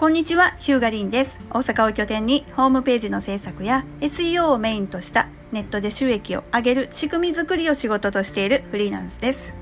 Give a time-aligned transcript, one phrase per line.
[0.00, 1.40] こんにちは、ヒューガリンです。
[1.50, 9.52] 大阪を拠点にホームページの制作や SEO をメインとしたネットで収益を上げる仕組み作りを仕事としているフリーランスです。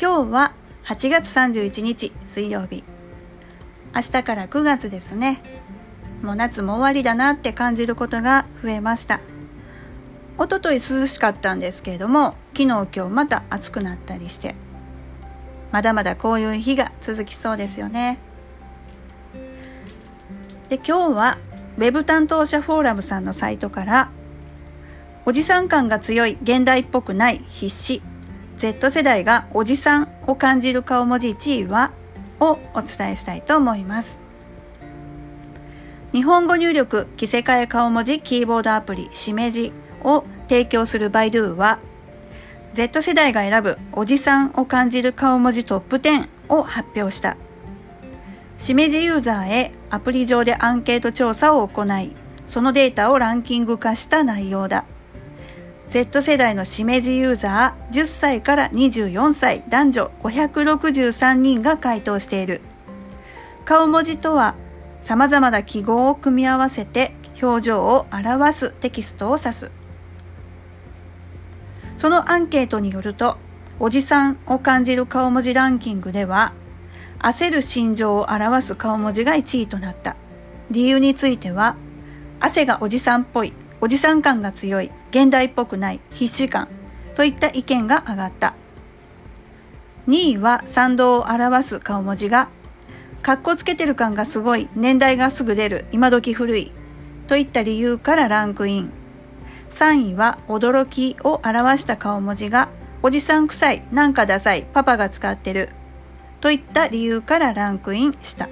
[0.00, 0.54] 今日は
[0.86, 2.82] 8月31日水曜日。
[3.94, 5.42] 明日から9月ですね。
[6.22, 9.20] もう夏も終わりだなって感じることが増えました。
[10.38, 14.54] おととい涼しかったんですけれども、昨日今日また暑くなったりして、
[15.70, 18.18] まだまだこういう日が続きそうですよね。
[20.70, 21.38] で今日は
[21.78, 24.10] Web 担当者フォーラムさんのサイトから
[25.26, 28.00] おじさん感が強い現代っぽくない必死
[28.56, 31.90] Z 世代がおじさんを感じる顔文字1位は
[32.38, 34.20] をお伝えしたいと思います。
[36.12, 39.72] 日本語入力着せ替え顔文字キーボードアプリしめじ
[40.04, 41.78] を提供するバイドゥは
[42.74, 47.36] Z 世代が選ぶおじさんを感じる顔文字トップ10を発表した。
[48.58, 52.12] しめじユーザーへアプリ上でアンケート調査を行い、
[52.46, 54.84] そのデータをランキング化した内容だ。
[55.90, 62.60] Z 世代のしめじユーザー10歳から24歳男女563人が回答している。
[63.64, 64.54] 顔文字とは
[65.02, 69.72] 様々な記号を組み合わせて表情を表すテキストを指す。
[71.96, 73.36] そのアンケートによると、
[73.78, 76.52] おじさんを感じる顔文字ランキングでは、
[77.22, 80.16] 焦る心情を表す顔文字が1位となった。
[80.70, 81.76] 理由については、
[82.40, 86.68] 汗がおじさんっぽい、おじさん感が強い、現代っぽくない、必死感
[87.14, 88.54] といった意見が上がった。
[90.08, 92.48] 2位は賛同を表す顔文字が、
[93.22, 96.72] かっこつけてる感がすごい、年代がすぐ出る、今時古い
[97.28, 98.92] といった理由からランクイン。
[99.70, 102.68] 3位は驚きを表した顔文字が、
[103.02, 105.70] おじさん臭い、なんかダサい、パパが使ってる、
[106.40, 108.48] といった理由からランクインした。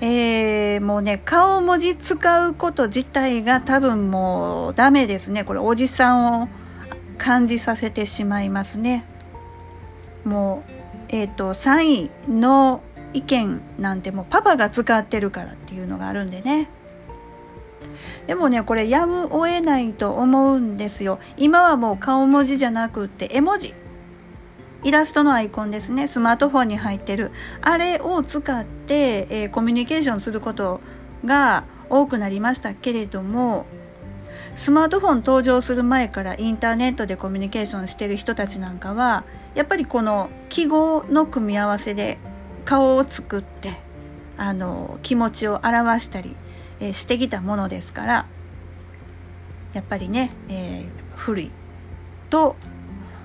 [0.00, 5.44] えー、もうね、顔文字使うこと自体が多分もうダメですね。
[5.44, 6.48] これおじさんを
[7.18, 9.06] 感じさせてしまいますね。
[10.24, 10.72] もう、
[11.10, 16.68] えっ、ー、と、3位の意見なんてもうパパが使ってるからっていうのがあるんでね。
[18.26, 21.20] でもね、これやむを得ないと思うんですよ。
[21.36, 23.74] 今はもう顔文字じゃなくって絵文字
[24.84, 26.08] イラストのアイコンですね。
[26.08, 27.30] スマートフォンに入ってる。
[27.60, 30.80] あれを使って、えー、コミュニケーションすること
[31.24, 33.66] が多くなりましたけれども
[34.56, 42.18] スマートフォン登場する前からインターネットでコミュニケーションしてる人たちなんかはやっぱりこの記号の組み合わせで
[42.64, 43.74] 顔を作って
[44.38, 46.34] あの気持ちを表したり、
[46.80, 48.26] えー、してきたものですから
[49.74, 51.50] やっぱりね、えー、古い
[52.30, 52.56] と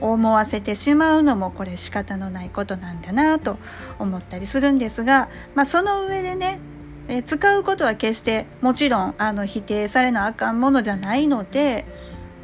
[0.00, 3.58] 思わせてしまうのもこれ仕方のないことなんだなと
[3.98, 6.60] 思ったりするんですが、まあ、その上でね
[7.08, 11.86] え使うことは決してもちろんあの否定されなあかんものじゃないので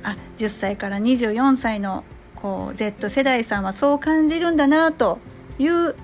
[0.03, 2.05] あ10歳から24歳の
[2.35, 5.19] こう Z 世代さんはそう感じるんだなと
[5.59, 5.95] いう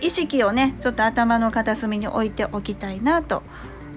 [0.00, 3.42] 意識をねちょっと頭の片隅に置いておきたいなと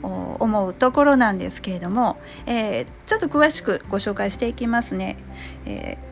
[0.02, 5.18] 思うところなんですけれども、えー、ちょっと詳しくご紹介していきますね。
[5.66, 6.09] えー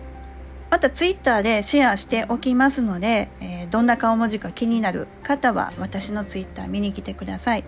[0.77, 7.63] またツイッターでシェアしておきますので、えー、どんな顔文字か気になる方は私のツイッター見に来てください。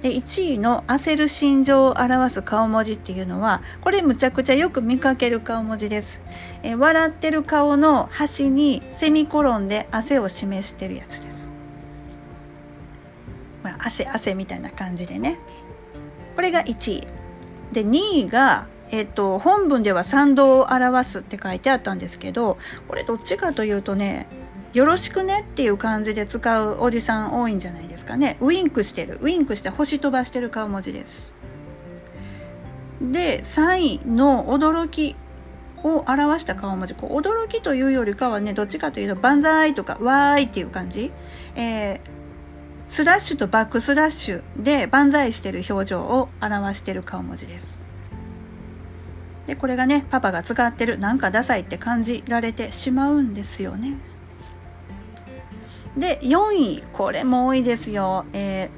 [0.00, 6.20] で、1位の焦る心情を表す顔文字っていうのは、これむちゃくちゃよく見かける顔文字です。
[6.62, 11.48] えー、笑ってる顔の端にセミコロンで汗を示してるやつです。
[13.64, 15.36] まあ、汗汗みたいな感じでね。
[16.36, 17.02] これが1位。
[17.72, 22.58] で、2位がえっと、本文では賛同を表すって書いてあったんですけど、
[22.88, 24.26] これどっちかというとね、
[24.74, 28.36] よろしくねっていう感じで使うおじさん多いんじゃないですかね。
[28.40, 29.18] ウインクしてる。
[29.22, 31.22] ウインクして星飛ばしてる顔文字です。
[33.00, 35.16] で、3位の驚き
[35.82, 36.94] を表した顔文字。
[36.94, 41.10] こう驚きというよりかはね、どっちかというと、万歳とか、わーいっていう感じ。
[41.56, 41.98] えー、
[42.88, 47.81] スラッシュとバックスラッシュで万歳してる表情を表してる顔文字です。
[49.46, 53.94] でこれがねパパが使ってるなんかダサいって感じられてしまうんですよね。
[55.96, 58.68] で4位これも多いですよ、えー、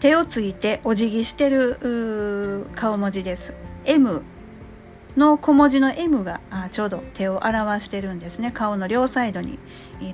[0.00, 3.54] 手をついてお辞儀してる顔文字です。
[3.86, 4.22] M
[5.16, 8.50] の小文字の M があちょうど手を表してるんですね。
[8.52, 9.58] 顔の両サイドに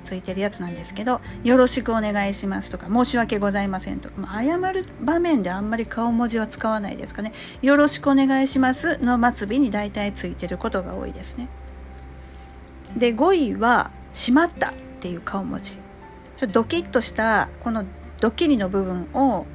[0.05, 11.49] ついてるやつなんですけど「よろしくお願いします」とか「申し訳ございません」とか、まあ、謝る場面であんまり顔文字は使わないですかね「よろしくお願いします」の末尾に大体ついてることが多いですね。
[12.95, 15.77] で5位は「しまった」っていう顔文字。
[16.37, 17.85] ちょドキッとしたこの
[18.19, 19.45] ドッキリの部分を、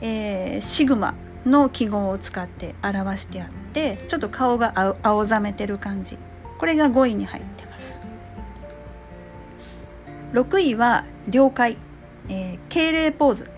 [0.00, 1.14] えー、シグマ
[1.44, 6.16] の記号を使って表してあってちょっと顔が青ざめてる感じ。
[6.56, 8.00] これが5位に入ってます。
[10.32, 11.76] 6位は了解、
[12.30, 13.50] えー、敬礼ポーズ。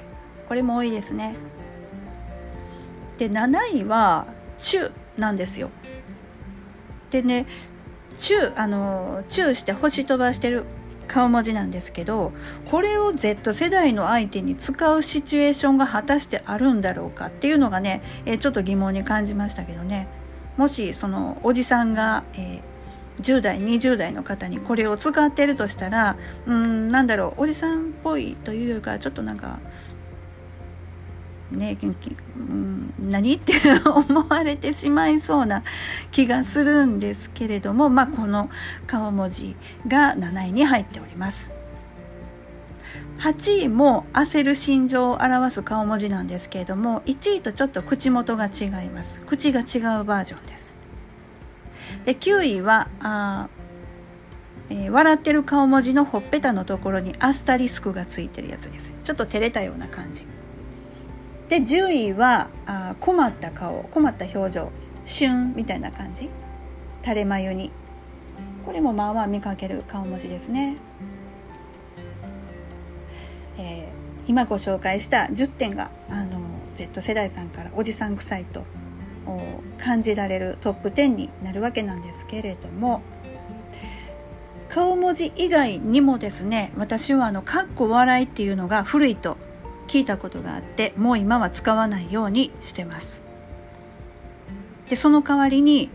[0.49, 1.37] これも多いですね。
[3.17, 4.27] で7位は
[4.59, 5.71] 中なんですよ。
[7.13, 7.47] でね
[8.19, 10.65] 中あの中して星飛ばしてる
[11.09, 12.33] 顔文字なんですけど
[12.71, 20.07] これを Z 世代の相手に使うシチュエーションが果たしてあるんだろうかっていうのがね、え、ちょっと疑問に感じましたけどね。
[20.57, 26.17] もしそのおじさんが、えー、10代20代の方にこれを使ってるとしたら
[26.47, 29.61] うんなんだろうおじさんっぽいというよりかちょっとなんか
[31.51, 33.55] ね、うん、何って
[33.85, 35.63] 思われてしまいそうな
[36.11, 38.51] 気がするんですけれども、まあ、この
[38.87, 39.57] 顔文字
[39.87, 41.53] が7位に入っております。
[43.19, 49.21] 8位も焦る心情を表す顔文字なんですけれども1位とちょっと口元が違います。
[49.23, 50.77] 口が違うバージョンです。
[52.05, 53.49] で9位はあ、
[54.71, 58.93] えー、笑ってる顔文字のほっぺたのところにアスタリスクがついてるやつです。
[59.03, 60.27] ちょっと照れたような感じ。
[61.49, 64.73] で10位はあ困った顔困った表情
[65.05, 66.29] 旬みたいな感じ？
[67.03, 67.73] 垂れ眉に。
[68.69, 70.77] これもまあまあ見かける顔文字ですね、
[73.57, 76.43] えー、今ご紹介した10点があの
[76.77, 78.65] Z 世代さんからおじさん臭いと
[79.79, 83.01] 感じられるトップ10になるわけなんですけれども
[84.69, 89.39] 顔文字以外にもですね私はあの「かっこ笑い」っていうのが古いと
[89.89, 93.21] 聞いたことがあってもう今は使わないようにしてます。
[94.89, 95.91] でその代わりに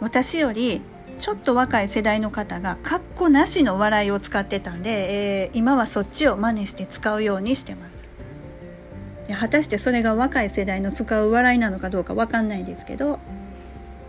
[0.00, 0.80] 私より
[1.20, 8.08] ちょっと若い世代の方がかっこなしの笑いを使ってたんで、えー、今はそっちを真似して使うようにしてます。
[9.28, 13.20] で果たしてそれが若い世代の使う笑いなのかどうかわかんないですけど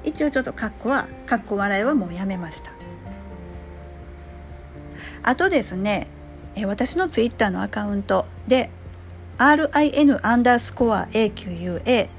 [0.03, 2.71] 一応ちょっとかっこはかっこ笑いはもうやめました。
[5.21, 6.07] あとですね
[6.55, 8.69] え私のツイッターのアカウントで
[9.37, 12.09] RIN アンダースコア AQUA っ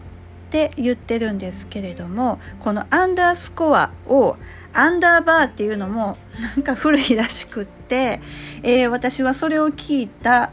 [0.50, 4.36] て言ってるんですけれどもこのアンダースコアを
[4.72, 8.20] アンダーバーっていうのもなんか古いらしくって、
[8.62, 10.52] えー、私はそれを聞いた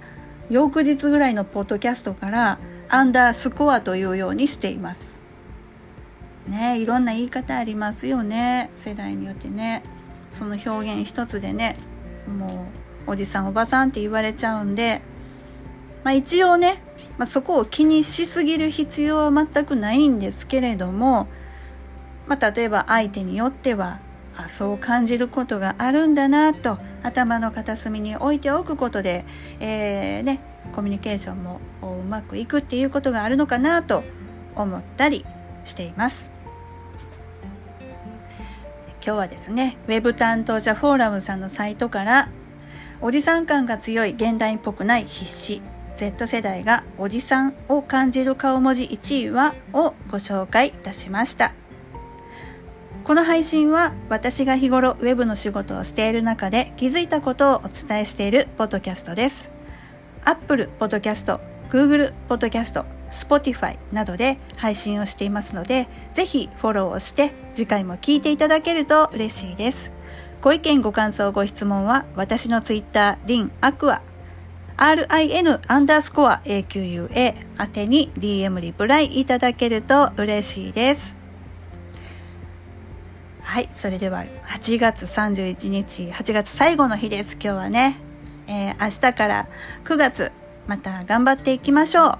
[0.49, 5.19] 翌日ぐらいのポッドキャストからアンダースコアというようにしています。
[6.47, 9.83] ねいろんな言い方ありますよね世代によってね
[10.33, 11.77] その表現一つでね
[12.27, 15.01] もうおじさんおばさんって言われちゃうんで、
[16.03, 16.81] まあ、一応ね、
[17.17, 21.27] まあ、そこを気にしすぎる必要は全くないんですけれども、
[22.27, 23.99] まあ、例えば相手によっては
[24.37, 29.25] あそう感じることがあるんだなと頭の片隅に置いておくことで、
[29.59, 30.39] えー、ね、
[30.73, 34.03] コミュニケーションもうまくいくっていうことがあるのかなと
[34.55, 35.25] 思ったり
[35.65, 36.31] しています。
[39.03, 42.29] 今日はですね、ウェブ担当者フォーラムさんのサイトから
[43.03, 45.61] おじさん感が強い現代っぽくない必死。
[45.97, 51.53] Z 世代がおじさんを感じる顔文字1位はをご紹介いたしました。
[53.03, 59.51] この配信は私が日頃ウェブの仕事をしている中で気づいたことをお伝えしているポッドキャストです。
[60.23, 61.39] Apple Podcast、
[61.71, 69.91] Google Podcast、Spotify などで配信をしていますのでぜひフォローをして次回も聞いていただけると嬉しいです。
[70.41, 74.01] ご意見ご感想ご質問は私のツイッターリンアクア
[74.75, 81.15] RIN アンダースコア AQUA 宛てに DM リプライいただけると嬉しいです。
[83.43, 87.33] はい、それでは8月31日、8月最後の日です。
[87.33, 87.97] 今日はね、
[88.47, 89.47] えー、明日から
[89.83, 90.31] 9月、
[90.65, 92.17] また頑張っていきましょう。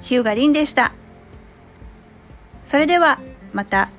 [0.00, 0.92] ヒューガリンでした。
[2.64, 3.20] それでは、
[3.52, 3.90] また